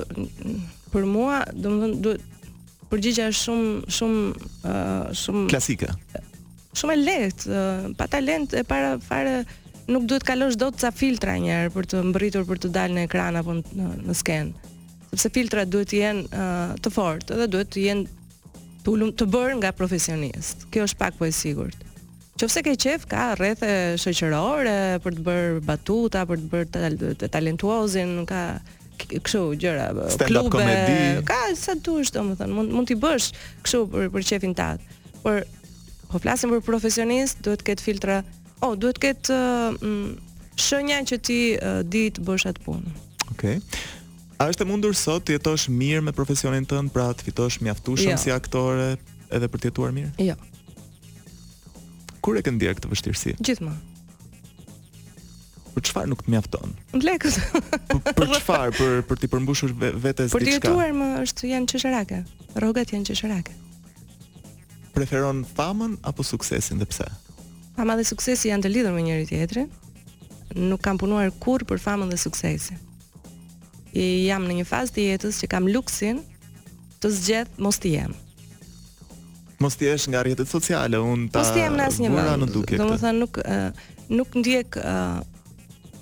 për 0.92 1.06
mua, 1.08 1.38
domethënë, 1.54 2.00
duhet 2.04 2.84
përgjigjja 2.88 3.26
është 3.30 3.40
shumë 3.40 3.94
shumë 3.94 4.50
uh, 4.64 5.08
shumë 5.20 5.42
klasike. 5.52 5.88
Shumë 6.76 6.94
e 6.96 7.00
lehtë, 7.00 7.48
uh, 7.52 7.88
pa 7.98 8.06
talent 8.12 8.54
e 8.56 8.62
para 8.68 8.94
fare 9.04 9.42
nuk 9.92 10.04
duhet 10.08 10.24
kalosh 10.28 10.56
dot 10.60 10.76
ca 10.80 10.92
filtra 10.96 11.34
një 11.40 11.54
herë 11.56 11.74
për 11.76 11.88
të 11.92 12.02
mbërritur 12.10 12.46
për 12.48 12.62
të 12.66 12.70
dalë 12.76 12.96
në 12.98 13.06
ekran 13.08 13.40
apo 13.42 13.58
në, 13.58 13.88
në 14.08 14.16
skenë. 14.22 14.72
Sepse 15.10 15.32
filtrat 15.36 15.68
duhet 15.72 15.92
të 15.92 16.00
jenë 16.02 16.24
uh, 16.28 16.76
të 16.84 16.92
fortë 16.96 17.42
dhe 17.42 17.48
duhet 17.54 17.72
të 17.76 17.86
jenë 17.88 18.17
të 18.88 18.94
ulum 18.94 19.10
të 19.12 19.26
bërë 19.28 19.56
nga 19.60 19.70
profesionist. 19.76 20.62
Kjo 20.72 20.86
është 20.88 20.96
pak 20.98 21.16
po 21.20 21.26
e 21.28 21.32
sigurt. 21.34 21.76
Qofse 22.38 22.62
ke 22.64 22.72
qef 22.78 23.04
ka 23.10 23.32
rrethe 23.36 23.68
shoqërore 24.00 24.76
për 25.04 25.16
të 25.18 25.24
bërë 25.26 25.48
batuta, 25.66 26.22
për 26.24 26.38
të 26.38 26.50
bërë 26.52 26.88
të, 27.20 27.28
talentuozin, 27.34 28.14
ka 28.30 28.40
kështu 29.10 29.42
gjëra, 29.62 29.88
klube, 30.24 30.64
ka 31.28 31.40
sa 31.58 31.74
të 31.76 31.84
dush, 31.86 32.14
mund 32.50 32.72
mund 32.74 32.88
t'i 32.88 32.96
bësh 32.98 33.28
kështu 33.66 33.82
për 33.92 34.08
për 34.16 34.26
qefin 34.30 34.56
tat. 34.56 34.80
Por 35.22 35.42
po 36.08 36.22
flasim 36.24 36.54
për 36.54 36.64
profesionist, 36.66 37.42
duhet 37.44 37.60
të 37.60 37.68
ketë 37.72 37.84
filtra. 37.84 38.20
Oh, 38.64 38.72
duhet 38.78 38.96
të 38.96 39.04
ketë 39.10 39.36
uh, 39.36 39.76
mm, 39.76 40.32
shenja 40.56 41.02
që 41.12 41.18
ti 41.26 41.40
uh, 41.58 41.82
di 41.84 42.06
të 42.16 42.24
bësh 42.24 42.48
atë 42.54 42.64
punë. 42.64 42.94
Okej. 43.34 43.58
Okay. 43.60 43.86
A 44.38 44.46
është 44.46 44.62
e 44.62 44.68
mundur 44.70 44.94
sot 44.94 45.24
të 45.26 45.32
jetosh 45.34 45.64
mirë 45.74 46.00
me 46.08 46.12
profesionin 46.14 46.66
tënd, 46.70 46.92
pra 46.94 47.08
të 47.18 47.26
fitosh 47.26 47.56
mjaftueshëm 47.66 48.12
jo. 48.12 48.18
si 48.22 48.30
aktore 48.30 48.92
edhe 49.34 49.48
për 49.50 49.62
të 49.64 49.70
jetuar 49.72 49.94
mirë? 49.96 50.12
Jo. 50.28 50.36
Kur 52.22 52.38
e 52.38 52.44
ke 52.46 52.52
këtë 52.54 52.92
vështirësi? 52.92 53.32
Gjithmonë. 53.42 53.78
Për 55.74 55.86
çfarë 55.90 56.10
nuk 56.12 56.22
të 56.26 56.36
mjafton? 56.36 56.76
Lekët. 57.02 57.40
për 58.14 58.24
çfarë? 58.38 58.70
Për 58.78 58.94
për 59.10 59.20
të 59.24 59.32
përmbushur 59.34 59.74
vetës 59.76 60.00
diçka. 60.04 60.34
Për 60.38 60.46
të 60.46 60.54
jetuar 60.60 60.94
më 61.02 61.10
është 61.26 61.50
janë 61.54 61.70
çesharake. 61.74 62.22
Rrogat 62.62 62.94
janë 62.94 63.10
çesharake. 63.10 63.58
Preferon 64.94 65.42
famën 65.58 65.98
apo 66.12 66.24
suksesin 66.26 66.78
dhe 66.80 66.86
pse? 66.90 67.06
Fama 67.76 67.98
dhe 67.98 68.06
suksesi 68.12 68.52
janë 68.52 68.68
të 68.68 68.72
lidhur 68.76 68.94
me 68.98 69.02
njëri 69.06 69.26
tjetrin. 69.32 69.68
Nuk 70.70 70.82
kam 70.86 70.98
punuar 70.98 71.30
kurrë 71.42 71.66
për 71.72 71.82
famën 71.88 72.10
dhe 72.14 72.18
suksesin 72.18 72.84
i 73.98 74.06
jam 74.30 74.44
në 74.46 74.60
një 74.60 74.66
fazë 74.68 74.94
të 74.96 75.04
jetës 75.12 75.40
që 75.42 75.48
kam 75.50 75.66
luksin 75.70 76.20
të 77.02 77.10
zgjedh 77.14 77.58
mos 77.62 77.78
të 77.80 77.92
jem. 77.96 78.14
Mos 79.58 79.74
të 79.78 79.88
jesh 79.88 80.08
nga 80.12 80.20
rrjetet 80.22 80.50
sociale, 80.50 81.00
un 81.02 81.26
ta 81.34 81.40
Mos 81.42 81.50
të 81.56 81.64
jem 81.64 81.76
në 81.78 81.86
asnjë 81.90 82.12
vend. 82.14 82.58
Domethënë 82.74 83.16
nuk 83.18 83.40
nuk 84.18 84.36
ndjek 84.40 84.78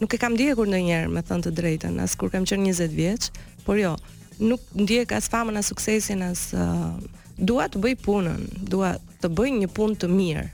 nuk 0.02 0.12
e 0.12 0.18
kam 0.20 0.34
ndjekur 0.36 0.68
ndonjëherë, 0.68 1.10
me 1.12 1.22
thënë 1.24 1.44
të 1.48 1.54
drejtën, 1.60 1.96
as 2.04 2.16
kur 2.20 2.28
kam 2.32 2.44
qenë 2.48 2.68
20 2.76 2.92
vjeç, 2.92 3.30
por 3.64 3.78
jo, 3.80 3.94
nuk 4.36 4.60
ndjek 4.76 5.14
as 5.16 5.30
famën, 5.32 5.56
as 5.56 5.72
suksesin, 5.72 6.20
as 6.26 6.50
dua 7.38 7.64
të 7.72 7.80
bëj 7.80 7.94
punën, 8.04 8.36
dua 8.72 8.92
të 9.22 9.32
bëj 9.32 9.52
një 9.62 9.70
punë 9.76 9.96
të 10.02 10.10
mirë. 10.12 10.46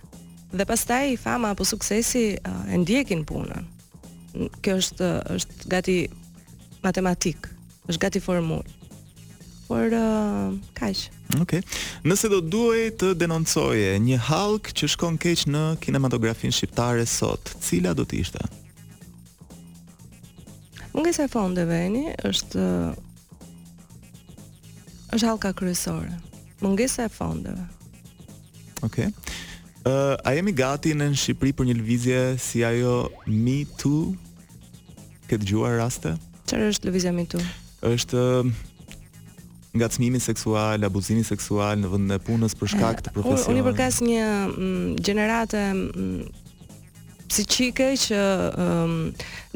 Dhe 0.53 0.67
pastaj 0.69 1.17
fama 1.23 1.51
apo 1.57 1.67
suksesi 1.67 2.23
e 2.39 2.79
ndjekin 2.79 3.27
punën. 3.27 3.67
Kjo 4.63 4.79
është 4.79 5.11
është 5.35 5.71
gati 5.75 5.97
matematik, 6.83 7.49
është 7.89 8.01
gati 8.03 8.21
formul. 8.21 8.63
Por 9.71 9.95
uh, 9.97 10.53
kaq. 10.77 11.07
Okej. 11.41 11.45
Okay. 11.45 11.63
Nëse 12.05 12.29
do 12.29 12.43
duhej 12.45 12.91
të 13.01 13.13
denoncoje 13.17 13.95
një 14.05 14.19
hallk 14.27 14.73
që 14.77 14.91
shkon 14.97 15.15
keq 15.23 15.47
në 15.49 15.63
kinematografin 15.83 16.53
shqiptare 16.53 17.07
sot, 17.09 17.55
cila 17.65 17.95
do 17.97 18.05
të 18.05 18.19
ishte? 18.21 18.43
Mungesa 20.93 21.25
e 21.25 21.31
fondeve 21.33 21.79
jeni 21.87 22.03
është 22.29 22.67
uh, 22.67 22.97
është 25.17 25.25
hallka 25.31 25.55
kryesore. 25.57 26.19
Mungesa 26.61 27.07
e 27.09 27.13
fondeve. 27.15 27.65
Okej. 28.83 29.09
Okay. 29.09 29.15
Uh, 29.83 30.15
a 30.23 30.31
jemi 30.37 30.53
gati 30.55 30.93
në 30.95 31.09
Shqipëri 31.19 31.55
për 31.59 31.67
një 31.67 31.75
lëvizje 31.81 32.19
si 32.39 32.61
ajo 32.65 32.99
Me 33.27 33.63
Too? 33.81 34.13
Këtë 35.27 35.49
gjuar 35.49 35.75
raste? 35.81 36.13
Çfarë 36.53 36.69
është 36.69 36.85
lëvizja 36.91 37.11
mitu? 37.17 37.39
tu? 37.41 37.87
Është 37.89 38.19
um, 38.21 38.51
ngacmimi 39.81 40.19
seksual, 40.21 40.85
abuzimi 40.85 41.23
seksual 41.25 41.81
në 41.81 41.91
vend 41.95 42.13
e 42.13 42.19
punës 42.27 42.53
për 42.61 42.73
shkak 42.75 43.01
të 43.07 43.13
profesionit. 43.15 43.47
Eh, 43.47 43.55
unë 43.55 43.65
përkas 43.71 44.01
një 44.05 44.27
mm, 44.51 44.91
gjeneratë 45.07 45.63
mm, 45.73 46.27
psiqike 47.33 47.87
që 48.03 48.21
um, 48.61 48.95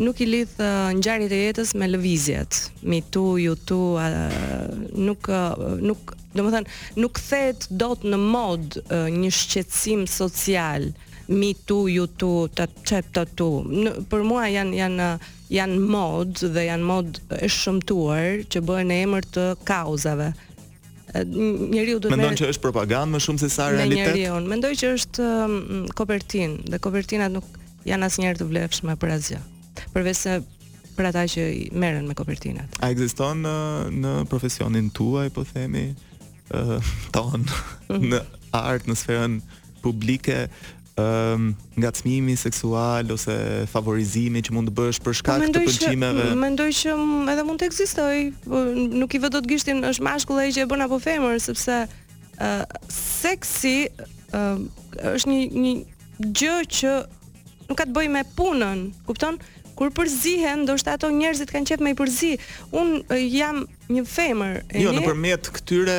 nuk 0.06 0.22
i 0.24 0.30
lidh 0.30 0.56
uh, 0.56 0.88
ngjarjet 0.96 1.34
e 1.36 1.42
jetës 1.42 1.74
me 1.76 1.90
lëvizjet, 1.92 2.62
me 2.88 3.02
tu, 3.12 3.26
ju 3.44 3.58
tu, 3.68 3.80
uh, 4.00 4.30
nuk 4.96 5.28
uh, 5.28 5.76
nuk, 5.90 6.16
domethënë, 6.36 6.76
nuk 7.02 7.18
kthehet 7.20 7.68
dot 7.84 8.08
në 8.08 8.22
mod 8.24 8.80
uh, 8.86 9.04
një 9.12 9.34
shqetësim 9.42 10.08
social. 10.08 10.88
Uh, 10.94 11.05
me 11.28 11.52
tu, 11.64 11.86
you 11.88 12.06
to 12.16 12.48
ta 12.54 12.66
çep 12.86 13.06
ta 13.14 13.24
tu 13.36 13.48
për 14.10 14.22
mua 14.24 14.46
janë 14.50 14.76
janë 14.78 15.06
janë 15.52 15.78
mod 15.92 16.38
dhe 16.54 16.66
janë 16.68 16.86
mod 16.86 17.18
e 17.38 17.48
shëmtuar 17.50 18.44
që 18.50 18.62
bëhen 18.66 18.88
në 18.92 18.98
emër 19.06 19.26
të 19.34 19.46
kauzave 19.68 20.30
njeriu 21.16 22.00
duhet 22.02 22.12
të 22.12 22.14
mendon 22.18 22.38
që 22.42 22.48
është 22.52 22.64
propagandë 22.66 23.14
më 23.16 23.20
shumë 23.26 23.42
se 23.42 23.50
sa 23.56 23.68
realitet 23.74 24.14
njeriu 24.14 24.38
mendoj 24.46 24.72
që 24.82 24.90
është 24.98 25.28
kopertin 25.98 26.58
dhe 26.70 26.80
kopertinat 26.82 27.34
nuk 27.34 27.50
janë 27.88 28.08
asnjëherë 28.10 28.40
të 28.44 28.48
vlefshme 28.52 28.96
për 29.00 29.16
asgjë 29.18 29.42
përveç 29.96 30.20
se 30.22 30.36
për 30.96 31.10
ata 31.10 31.26
që 31.34 31.48
merren 31.76 32.06
me 32.08 32.16
kopertinat 32.18 32.78
a 32.82 32.90
ekziston 32.94 33.42
në, 33.46 33.56
në 34.02 34.16
profesionin 34.30 34.90
tuaj 34.98 35.30
po 35.34 35.42
themi 35.50 35.88
ton 37.14 37.42
mhm. 37.42 38.10
në 38.14 38.22
art 38.56 38.86
në 38.88 38.94
sferën 39.02 39.40
publike 39.84 40.46
um, 40.96 41.54
nga 41.76 41.92
cmimi 41.92 42.36
seksual 42.36 43.04
ose 43.12 43.34
favorizimi 43.70 44.40
që 44.42 44.54
mund 44.56 44.70
të 44.70 44.76
bësh 44.78 45.00
për 45.04 45.16
shkak 45.20 45.42
të 45.52 45.62
pëlqimeve. 45.66 46.28
Mendoj 46.40 46.70
që 46.82 46.94
edhe 47.32 47.44
mund 47.46 47.60
të 47.60 47.68
ekzistoj, 47.70 48.14
po, 48.46 48.62
nuk 48.74 49.14
i 49.14 49.20
vë 49.20 49.30
dot 49.36 49.48
gishtin 49.50 49.84
është 49.92 50.06
mashkull 50.08 50.40
ai 50.44 50.48
që 50.56 50.64
e 50.64 50.70
bën 50.70 50.86
apo 50.86 51.00
femër, 51.04 51.38
sepse 51.44 51.82
uh, 51.88 52.64
seksi 52.92 53.74
uh, 54.32 54.58
është 55.14 55.32
një 55.32 55.66
një 55.66 55.74
gjë 56.32 56.56
që 56.80 56.96
nuk 57.68 57.76
ka 57.80 57.84
të 57.90 57.94
bëjë 57.96 58.14
me 58.16 58.24
punën, 58.38 58.86
kupton? 59.08 59.40
Kur 59.76 59.90
përzihen, 59.92 60.62
ndoshta 60.64 60.94
ato 60.96 61.10
njerëzit 61.12 61.50
kanë 61.52 61.68
qenë 61.68 61.84
më 61.84 61.90
i 61.92 61.96
përzi. 61.98 62.30
Un 62.80 62.94
jam 63.28 63.66
Një 63.86 64.02
femër 64.10 64.54
e 64.66 64.80
jo, 64.82 64.90
një 64.90 64.90
Jo 64.90 64.92
nëpërmjet 64.98 65.48
këtyre 65.60 65.96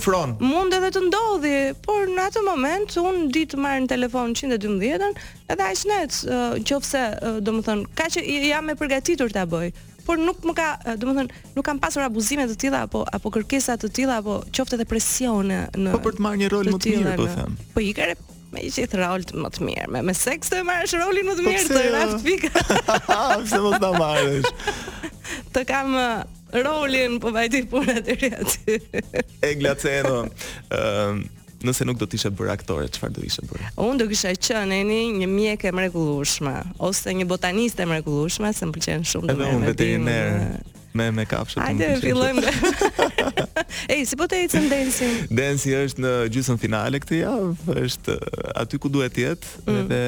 mund 0.50 0.74
edhe 0.74 0.90
të 0.96 1.04
ndodhi, 1.06 1.52
por 1.86 2.10
në 2.10 2.26
atë 2.32 2.44
moment 2.48 2.96
un 3.04 3.28
ditë 3.36 3.60
marr 3.62 3.84
në 3.86 3.92
telefon 3.92 4.34
112 4.34 4.90
ën 4.90 5.20
edhe 5.54 5.68
as 5.68 5.86
net, 5.86 6.18
qofse 6.72 7.04
domthon 7.46 7.86
ka 8.00 8.10
që 8.16 8.26
jam 8.50 8.74
e 8.74 8.78
përgatitur 8.82 9.36
ta 9.36 9.46
bëj 9.52 9.70
por 10.10 10.18
nuk 10.22 10.40
më 10.48 10.54
ka, 10.58 10.68
eh, 10.90 10.96
domethënë, 11.00 11.44
nuk 11.54 11.66
kam 11.66 11.78
pasur 11.82 12.02
abuzime 12.06 12.48
të 12.50 12.56
tilla 12.64 12.80
apo 12.88 13.04
apo 13.14 13.30
kërkesa 13.36 13.76
të 13.84 13.92
tilla 14.00 14.16
apo 14.24 14.40
qoftë 14.50 14.80
edhe 14.80 14.88
presione 14.90 15.60
në 15.78 15.94
Po 15.96 16.00
për 16.08 16.16
të 16.18 16.24
marrë 16.26 16.42
një 16.44 16.50
rol 16.50 16.72
më 16.74 16.80
të 16.82 16.94
mirë, 16.96 17.16
po 17.20 17.28
them. 17.38 17.58
Po 17.76 17.84
i 17.86 17.94
me 17.94 18.16
Më 18.50 18.64
i 18.66 18.70
jetë 18.74 18.98
rol 18.98 19.22
më 19.44 19.50
të 19.54 19.62
mirë, 19.66 19.90
me, 19.94 20.00
me 20.10 20.14
seks 20.18 20.50
të 20.50 20.64
marrësh 20.66 20.96
rolin 20.98 21.28
më 21.30 21.36
të 21.38 21.44
po 21.46 21.52
mirë 21.54 21.70
të 21.70 21.82
jo? 21.84 21.92
raft 21.96 22.24
pikë. 22.26 22.50
Pse 23.46 23.60
mos 23.62 23.78
ta 23.84 23.92
marrësh? 23.94 24.54
Të 25.54 25.66
kam 25.70 25.94
eh, 25.94 26.24
rolin 26.66 27.20
po 27.22 27.30
vajti 27.38 27.62
punën 27.70 28.02
të 28.08 28.16
tij 28.16 28.40
aty. 28.40 28.80
Eglaceno. 29.54 30.24
Ehm, 30.80 31.22
nëse 31.68 31.86
nuk 31.88 32.00
do 32.00 32.08
të 32.08 32.20
ishe 32.20 32.32
bërë 32.34 32.54
aktore, 32.58 32.88
çfarë 32.94 33.16
do 33.18 33.26
ishe 33.26 33.44
bërë? 33.50 33.72
Unë 33.84 34.02
do 34.04 34.08
kisha 34.12 34.32
qenë 34.38 34.82
një, 34.88 35.00
një 35.22 35.30
mjek 35.32 35.68
e 35.70 35.74
mrekullueshme 35.76 36.56
ose 36.90 37.14
një 37.18 37.28
botaniste 37.30 37.84
e 37.84 37.90
mrekullueshme, 37.92 38.54
se 38.56 38.68
më 38.70 38.76
pëlqen 38.78 39.08
shumë 39.12 39.32
të 39.32 39.38
mëmë. 39.38 39.56
Edhe 39.56 39.72
veterinar 39.74 40.94
me 41.00 41.10
me 41.14 41.24
kafshë. 41.30 41.62
Hajde, 41.62 41.90
fillojmë. 42.04 42.46
Ej, 43.94 44.00
si 44.10 44.18
po 44.20 44.26
të 44.30 44.40
ecën 44.48 44.66
Densi? 44.72 45.10
Densi 45.38 45.76
është 45.78 46.02
në 46.06 46.14
gjysmën 46.36 46.60
finale 46.62 46.98
këtë 47.04 47.20
javë, 47.20 47.78
është 47.84 48.16
uh, 48.16 48.50
aty 48.64 48.80
ku 48.82 48.90
duhet 48.92 49.14
të 49.16 49.26
jetë, 49.28 49.52
mm. 49.60 49.78
edhe 49.84 50.02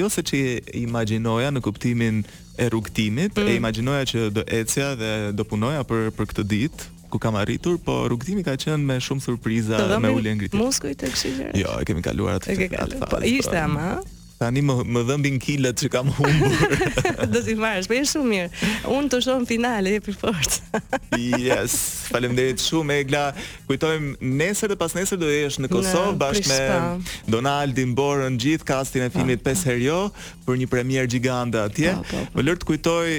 jo 0.00 0.10
se 0.12 0.24
ç'i 0.26 0.42
imagjinoja 0.82 1.52
në 1.54 1.62
kuptimin 1.64 2.24
e 2.56 2.66
rrugtimit, 2.72 3.36
mm. 3.38 3.52
e 3.54 3.60
imagjinoja 3.60 4.08
që 4.10 4.26
do 4.40 4.44
ecja 4.58 4.90
dhe 4.98 5.14
do 5.38 5.46
punoja 5.46 5.84
për 5.86 6.10
për 6.18 6.32
këtë 6.32 6.46
ditë, 6.52 6.90
ku 7.10 7.16
kam 7.22 7.38
arritur, 7.38 7.78
po 7.78 8.06
rrugëtimi 8.10 8.42
ka 8.46 8.56
qenë 8.58 8.82
me 8.82 8.96
shumë 9.02 9.22
surpriza, 9.22 9.78
me 10.02 10.10
ulje 10.12 10.34
ngritje. 10.36 10.58
Muskuj 10.58 10.94
të 11.00 11.12
kështë 11.14 11.50
Jo, 11.62 11.78
e 11.80 11.86
kemi 11.88 12.04
kaluar 12.04 12.40
atë 12.40 12.54
të 12.54 12.70
të 12.74 13.38
të 13.46 13.58
ama, 13.62 13.90
të 14.02 14.15
Tani 14.36 14.60
më 14.60 14.74
më 14.92 15.00
dhëmbin 15.08 15.36
kilat 15.40 15.78
që 15.80 15.88
kam 15.94 16.10
humbur. 16.12 16.80
Do 17.32 17.40
t'i 17.44 17.54
marrësh, 17.56 17.86
po 17.88 17.96
shumë 18.10 18.28
mirë. 18.32 18.72
Unë 18.92 19.10
të 19.14 19.20
shoh 19.24 19.36
në 19.40 19.46
finale, 19.48 19.92
e 19.98 20.12
fort. 20.12 20.56
yes. 21.40 21.76
Faleminderit 22.12 22.60
shumë 22.60 22.98
Egla. 23.00 23.22
Kujtojm 23.68 24.10
nesër 24.36 24.74
dhe 24.74 24.76
pas 24.82 24.92
nesër 24.94 25.18
do 25.22 25.30
jesh 25.32 25.56
në 25.62 25.70
Kosovë 25.72 26.12
në, 26.12 26.18
bashkë 26.20 26.50
me 26.50 27.30
Donaldin 27.32 27.94
Borën 27.98 28.36
gjithë 28.42 28.68
kastin 28.68 29.06
e 29.06 29.08
filmit 29.14 29.40
5 29.40 29.40
po, 29.40 29.54
po. 29.54 29.70
herë 29.70 29.84
jo 29.86 30.00
për 30.46 30.60
një 30.64 30.68
premier 30.74 31.08
gigante 31.10 31.58
atje. 31.64 31.94
Po, 32.12 32.22
më 32.36 32.46
lër 32.46 32.60
të 32.62 32.70
kujtoj 32.70 33.16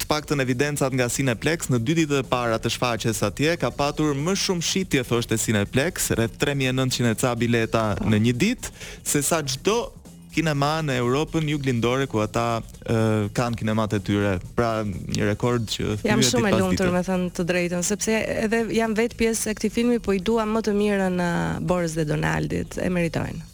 të 0.00 0.10
paktën 0.10 0.42
evidencat 0.42 0.96
nga 0.96 1.10
Cineplex 1.16 1.68
në 1.70 1.82
dy 1.84 1.98
ditët 2.00 2.24
e 2.24 2.28
para 2.32 2.56
të 2.58 2.72
shfaqjes 2.74 3.20
atje 3.28 3.54
ka 3.60 3.68
patur 3.76 4.16
më 4.18 4.34
shumë 4.46 4.66
shitje 4.72 5.04
thoshte 5.12 5.36
Cineplex, 5.46 6.08
rreth 6.16 6.40
3900 6.42 7.16
ca 7.22 7.36
bileta 7.44 7.86
pa. 7.98 8.08
në 8.10 8.24
një 8.28 8.36
ditë, 8.42 8.74
sesa 9.06 9.42
çdo 9.46 9.78
kinema 10.36 10.80
në 10.84 10.98
Europën 11.00 11.46
juglindore 11.48 12.04
ku 12.10 12.20
ata 12.24 12.58
kanë 12.86 13.60
kinemat 13.62 13.94
e 13.96 14.00
tyre. 14.04 14.34
Pra 14.56 14.70
një 14.84 15.28
rekord 15.30 15.68
që 15.72 15.94
jam 16.04 16.20
shumë 16.24 16.52
e 16.52 16.58
lumtur 16.62 16.92
me 16.94 17.00
thënë 17.06 17.32
të 17.36 17.46
drejtën, 17.50 17.84
sepse 17.86 18.18
edhe 18.46 18.62
jam 18.76 18.94
vetë 18.98 19.18
pjesë 19.20 19.52
e 19.54 19.58
këtij 19.58 19.74
filmi, 19.78 19.98
po 20.04 20.14
i 20.16 20.20
dua 20.30 20.44
më 20.48 20.64
të 20.68 20.76
mirën 20.80 21.16
në 21.22 21.30
Boris 21.68 21.96
dhe 21.98 22.04
Donaldit, 22.10 22.76
e 22.84 22.88
meritojnë. 22.92 23.52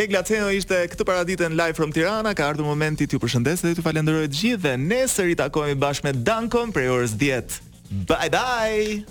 E 0.00 0.06
Ceno 0.24 0.48
ishte 0.54 0.78
këtë 0.88 1.04
paraditën 1.04 1.56
live 1.58 1.76
from 1.76 1.92
Tirana, 1.92 2.32
ka 2.34 2.46
ardhur 2.48 2.64
momenti 2.64 3.04
t'ju 3.04 3.20
përshëndes 3.20 3.60
dhe 3.60 3.74
t'ju 3.76 3.84
falenderoj 3.84 4.26
të 4.32 4.38
gjithë 4.40 4.62
dhe 4.64 4.74
nesër 4.86 5.34
i 5.34 5.38
takohemi 5.42 5.78
bashkë 5.82 6.08
me 6.08 6.14
Dankon 6.24 6.72
për 6.72 6.88
orës 6.96 7.18
10. 7.20 7.58
Bye 8.08 8.32
bye. 8.32 9.02